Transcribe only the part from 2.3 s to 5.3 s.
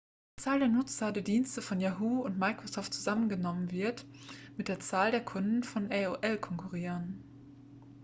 microsoft zusammengenommen wird mit der zahl der